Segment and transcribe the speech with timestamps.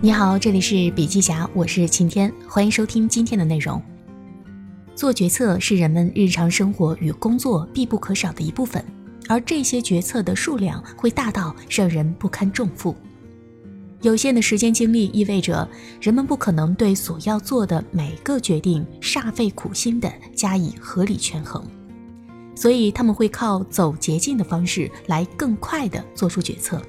[0.00, 3.82] 你好，这里是笔记侠，我是晴天，欢迎收听今天的内容。
[4.94, 8.84] 做决策是人们日常生活与工作必不可少的一部分，
[9.28, 12.94] 而这些决策的数量会大到让人不堪重负。
[14.02, 15.68] 有限的时间精力意味着
[16.00, 21.64] 人们不可能对所要做的每个决定煞费苦心地加以合理权衡，
[22.54, 26.80] 所以他们会靠走捷径的方式来更快地做出决策。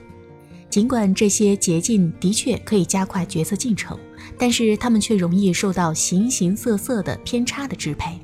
[0.69, 3.97] 尽管这些捷径的确可以加快决策进程，
[4.37, 8.19] 但是他们却容易受到形形色色的偏差的支配。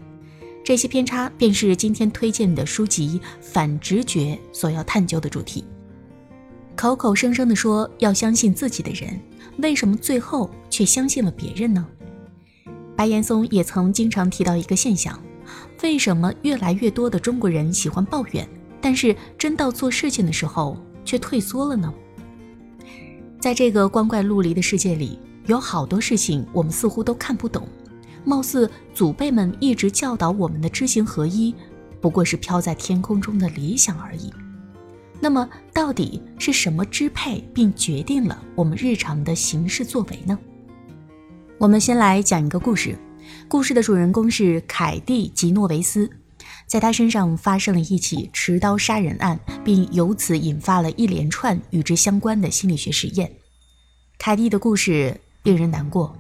[0.64, 5.64] 这些偏差便是今天推荐的书籍《反直觉》所要探究的主题。
[6.76, 9.20] 口口声声地说要相信自己的人，
[9.58, 11.86] 为什么最后却相信了别人呢？
[12.96, 15.20] 白岩松也曾经常提到一个现象：
[15.82, 18.48] 为什么越来越多的中国人喜欢抱怨，
[18.82, 21.94] 但是真到做事情的时候却退缩了呢？
[23.46, 27.68] 在这个光怪陆离的世界里，有好多事情我们似乎都看不懂。
[28.24, 31.54] 貌似祖辈们一直教导我们的知行合一，
[32.02, 34.34] 不过是飘在天空中的理想而已。
[35.20, 40.36] 那么，到底是什么支配并决定了我们日常的行事作为呢？
[41.60, 42.98] 我们先来讲一个故事。
[43.48, 46.10] 故事的主人公是凯蒂·吉诺维斯。
[46.68, 53.32] 在他身上发生了一起持刀杀人案，并由此引发了一连串与之相关的心理学实验。
[54.18, 56.16] 凯蒂的故事令人难过。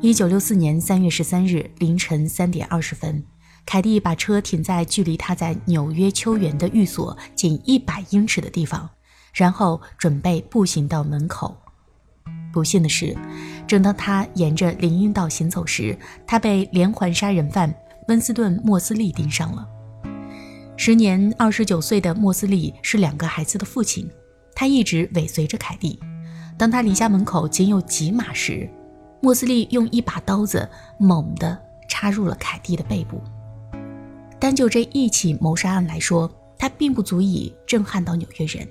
[0.00, 3.22] 一九六四年三月十三日凌晨三点二十分，
[3.66, 8.88] 凯蒂把车停在距离他在纽约秋园的寓所仅一百英尺的地方，
[9.32, 11.56] 然后准备步行到门口。
[12.52, 13.16] 不幸的是，
[13.66, 17.72] 正当他沿着林荫道行走时，他被连环杀人犯。
[18.08, 19.66] 温斯顿·莫斯利盯上了。
[20.76, 24.08] 时年二十九岁的莫斯利是两个孩子的父亲，
[24.54, 25.98] 他一直尾随着凯蒂。
[26.56, 28.68] 当他离家门口仅有几码时，
[29.20, 31.56] 莫斯利用一把刀子猛地
[31.88, 33.20] 插入了凯蒂的背部。
[34.40, 38.66] 单就这一起谋杀案来说，它并不足以震撼到纽约人。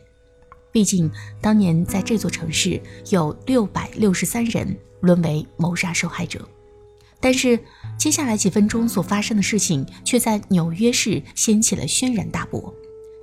[0.71, 1.11] 毕竟
[1.41, 6.47] 当年在这座城市有六百六十三人沦为谋杀受害者。
[7.19, 7.59] 但是，
[7.97, 12.73] 接下来几分钟所发生的事情却在纽约市掀起了轩然大波，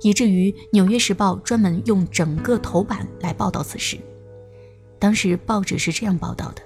[0.01, 3.97] 以至于《纽约时报》专门用整个头版来报道此事。
[4.99, 6.61] 当时报纸是这样报道的：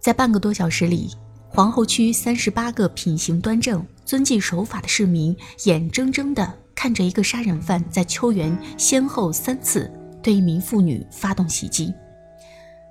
[0.00, 1.10] 在半个多小时里，
[1.48, 5.34] 皇后区三十八个品行端正、遵纪守法的市民，
[5.64, 9.90] 眼睁睁地看着一个杀人犯在秋园先后三次
[10.22, 11.94] 对一名妇女发动袭击，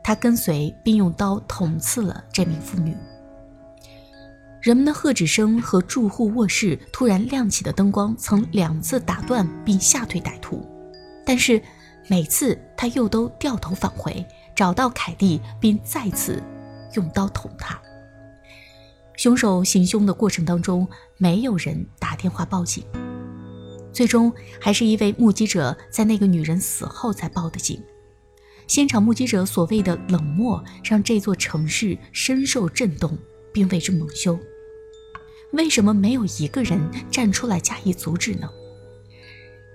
[0.04, 2.98] 他跟随并用刀捅刺了这名妇女。
[4.68, 10.62] 人们的喝止声和住户卧室突然亮起的灯光曾两次打断并吓退歹徒，
[11.26, 11.62] 但是
[12.10, 16.44] 每次他又都掉头返回，找到凯蒂，并再次
[16.96, 17.82] 用刀捅他。
[19.16, 20.86] 凶手行凶的过程当中，
[21.18, 22.84] 没有人打电话报警，
[23.94, 24.30] 最终
[24.60, 27.82] 还是一位目击者在那个女人死后才报的警。
[28.68, 33.18] 现场目击者所谓的冷漠，让这座城市深受震动，
[33.54, 34.38] 并为之蒙羞。
[35.52, 38.50] 为什么没有一个人站出来加以阻止呢？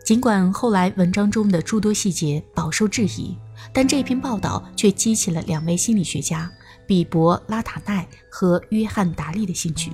[0.04, 3.36] 尽管后来文章中的诸多细节饱受质疑，
[3.72, 6.50] 但这篇报道却激起了两位心理学家
[6.86, 9.92] 比伯·拉塔奈和约翰·达利的兴趣。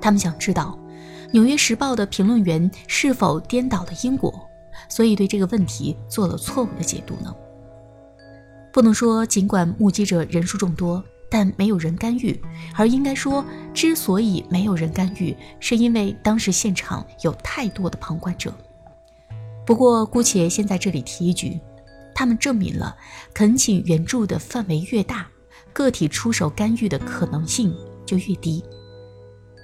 [0.00, 0.78] 他们想知道
[1.32, 4.46] 《纽约时报》的评论员是否颠倒了因果，
[4.88, 7.34] 所以对这个问题做了错误的解读呢？
[8.72, 11.02] 不能说，尽管目击者人数众多。
[11.30, 12.40] 但没有人干预，
[12.74, 13.44] 而应该说，
[13.74, 18.52] 之所以没有人干预，是因为当时现场有太多的旁观者。
[19.66, 21.60] 不过，姑且先在这里提一句，
[22.14, 22.96] 他们证明了，
[23.34, 25.28] 恳请援助的范围越大，
[25.74, 27.74] 个体出手干预的可能性
[28.06, 28.64] 就越低。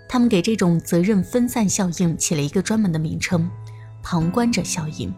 [0.07, 3.51] 他们给这种责任分散效应起了一个专门的名称——
[4.03, 5.13] 旁观者效应，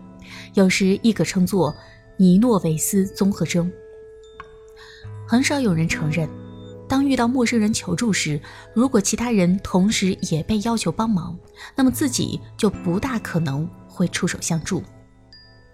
[0.54, 1.74] 有时亦可称作
[2.16, 3.70] 尼诺维斯综合征。
[5.28, 6.28] 很少有人承认，
[6.88, 8.40] 当遇到陌生人求助时，
[8.74, 11.36] 如果其他人同时也被要求帮忙，
[11.74, 14.82] 那么自己就不大可能会出手相助。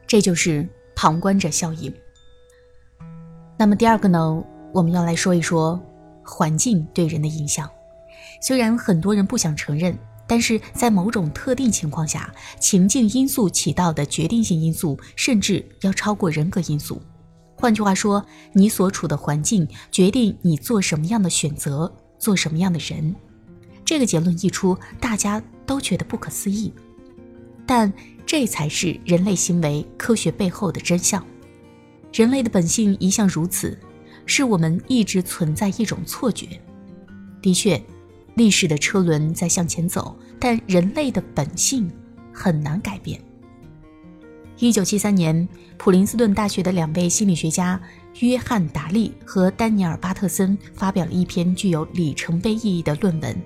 [0.07, 1.93] 这就是旁观者效应。
[3.59, 4.45] 那么第二个呢？
[4.73, 5.79] 我们要来说一说
[6.25, 7.69] 环境对人的影响。
[8.41, 17.03] 虽然很多人不想承认，但是在某种特定情况下，情境因素起到的决定性因素，甚至要超过人格因素。
[17.63, 23.15] 换句话说，你所处的环境决定你做什么样的选择，做什么样的人。
[23.85, 26.75] 这个结论一出，大家都觉得不可思议，
[27.65, 27.93] 但
[28.27, 31.25] 这才是人类行为科学背后的真相。
[32.13, 33.79] 人类的本性一向如此，
[34.27, 36.61] 是我们一直存在一种错觉。
[37.41, 37.81] 的确，
[38.35, 41.89] 历史的车轮在向前走，但人类的本性
[42.33, 43.23] 很难改变。
[44.63, 47.81] 一九七三年，普林斯顿大学的两位心理学家
[48.21, 53.37] 约翰·达利和丹尼尔·巴特森发表了一篇具有里程碑意义的论文，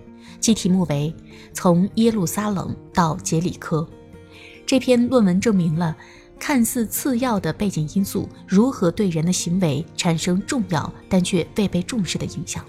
[0.41, 1.11] 其题目为
[1.55, 3.79] 《从耶路撒冷到杰里科》。
[4.67, 5.97] 这篇论文证明了。
[6.39, 12.63] 看似次要的背景因素如何对人的行为产生重要但却未被重视的影响？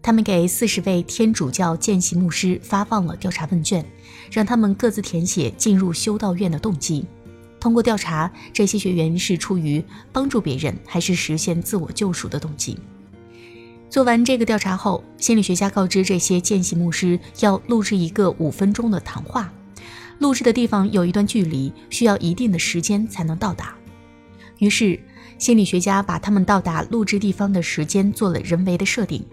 [0.00, 3.84] 他们给四十位天主教见习牧师发放了调查问卷，
[4.30, 7.04] 让他们各自填写进入修道院的动机。
[7.62, 9.80] 通过调查，这些学员是出于
[10.10, 12.76] 帮助别人还是实现自我救赎的动机。
[13.88, 19.52] 做完这个调查后，心理学家告知这些见习牧师要录制一个五分钟的谈话。
[20.18, 23.76] 录制的地方有一段距离，需要一定的时间才能到达。
[24.58, 24.98] 于是，
[25.38, 29.24] 心理学家把他们到达录制地方的时间做了人为的设定。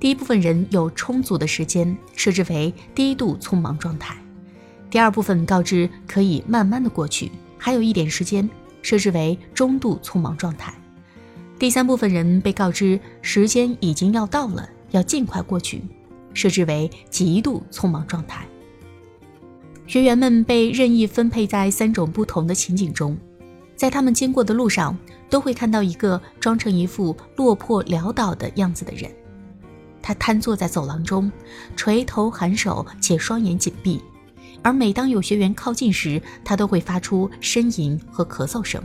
[0.00, 4.16] 第一部分人有充足的时间，设置为低度匆忙状态；
[4.90, 7.30] 第二部分告知可以慢慢的过去，
[7.64, 8.50] 还有一点时间，
[8.82, 10.72] 设置为中度匆忙状态；
[11.60, 15.80] 第三部分人被告知时间已经要到了，要尽快过去，
[16.34, 18.44] 设置为极度匆忙状态。
[19.86, 23.16] 学员们被任意分配在三种不同的情景中，
[23.76, 24.98] 在他们经过的路上，
[25.30, 29.08] 都会看到一个装成一副落魄潦倒的样子的人。
[30.02, 31.30] 他瘫坐在走廊中，
[31.76, 34.02] 垂头颔首，且双眼紧闭。
[34.62, 38.82] 而每当有学员靠近时，他都会发出呻吟和咳嗽声。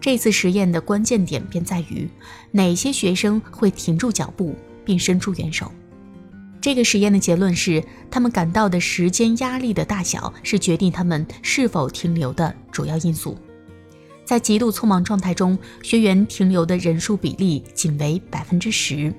[0.00, 2.08] 这次实验的关键点便在于，
[2.52, 4.54] 哪些学生会停住脚步
[4.84, 5.70] 并伸出援手。
[6.60, 13.36] 这个实验的结论是，他们感到的时间压力的大小是决定他们是否停留的主要因素。
[14.24, 19.12] 在极度匆忙状态中，学员停留的人数比例仅为百分之十；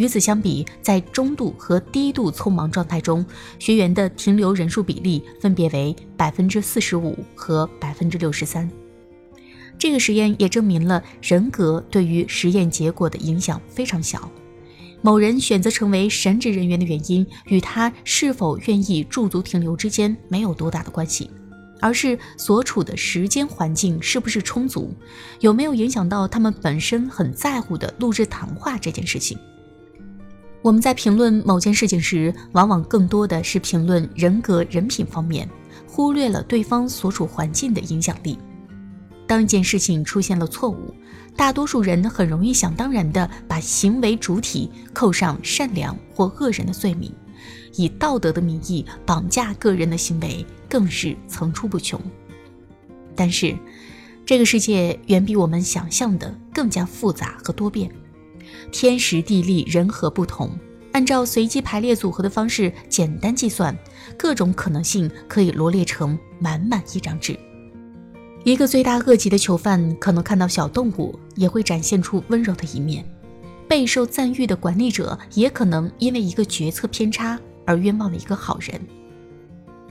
[0.00, 3.22] 与此相比，在中度和低度匆忙状态中，
[3.58, 8.66] 学员的停留人数比例分别为百分之四十五和百分之六十三。
[9.78, 14.26] 这个实验也证明了人格对于实验结果的影响非常小。
[15.02, 21.30] 某人选择成为神职人员的原因，与他是否愿意驻足停留之间没有多大的关系，
[21.78, 24.94] 而是所处的时间环境是不是充足，
[25.40, 29.38] 有没有影响到他们本身很在乎的录制谈话这件事情。
[30.62, 35.48] 我们在评论某件事情时，往往更多的是评论人格、人品方面，
[35.86, 38.38] 忽略了对方所处环境的影响力。
[39.26, 40.94] 当一件事情出现了错误，
[41.34, 47.10] 大多数人很容易想当然地把行为主体扣上善良或恶人的罪名，
[47.76, 51.98] 以道德的名义绑架个人的行为更是层出不穷。
[53.16, 53.56] 但是，
[54.26, 57.90] 这个世界远比我们想象的更加复杂和多变，
[58.72, 60.50] 天时地利人和不同，
[60.92, 63.76] 按照随机排列组合的方式简单计算，
[64.16, 67.38] 各种可能性可以罗列成满满一张纸。
[68.44, 73.04] 一个罪大恶极的囚犯可能看到小动物，也会展现出温柔的一面；
[73.68, 78.80] 备受赞誉的管理者也可能因为一个决策偏差而冤枉了一个好人。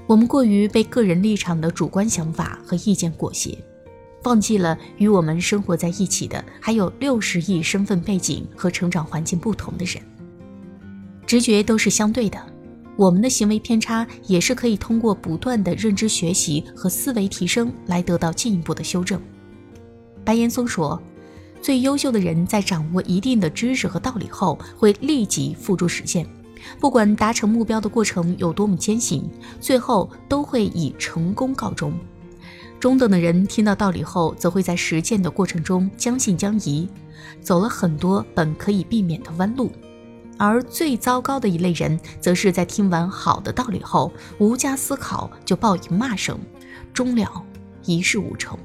[0.07, 3.55] 我们过于被个人立场的主观想法和意见裹挟，
[4.23, 10.01] 忘记了与我们生活在一起的还有六十亿身份背景和成长环境不同的人。
[11.25, 12.37] 直觉都是相对的。
[12.97, 19.21] 我们的行为偏差也是可以通过不断的认知学习和思维提升来得到进一步的修正。
[20.25, 21.01] 白岩松说
[21.61, 26.27] ：“最优秀的人在掌握一定的知识和道理后，会立即付诸实践，
[26.77, 29.23] 不管达成目标的过程有多么艰辛，
[29.61, 31.93] 最后都会以成功告终。
[32.79, 36.87] 中等的人听到道理后，则会在实践的过程中将信将疑，
[37.41, 39.71] 走了很多本可以避免的弯路。”
[40.39, 46.39] 而最糟糕的一类人，则是在听完好的道理后，无加思考就报以骂声，
[46.93, 47.43] 终了
[47.83, 48.57] 一事无成。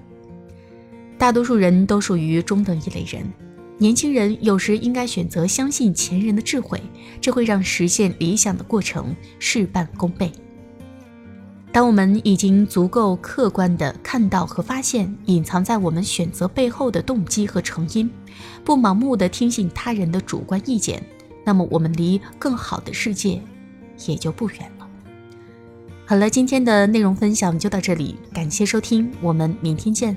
[1.18, 3.28] 大多数人都属于中等一类人。
[3.76, 6.80] 年轻人有时应该选择相信前人的智慧，
[7.20, 10.30] 这会让实现理想的过程事半功倍。
[11.74, 18.08] 当我们已经足够客观地看到和发现隐藏在我们选择背后的动机和成因，
[18.64, 21.02] 不盲目地听信他人的主观意见。
[21.44, 23.42] 那么我们离更好的世界
[24.06, 24.86] 也就不远了。
[26.06, 30.16] 好了，今天的内容分享就到这里，感谢收听，我们明天见。